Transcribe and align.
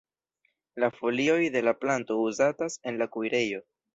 La 0.83 0.87
folioj 1.01 1.43
de 1.57 1.61
la 1.67 1.75
planto 1.83 2.17
uzatas 2.31 2.81
en 2.93 3.01
la 3.03 3.09
kuirejo. 3.17 3.63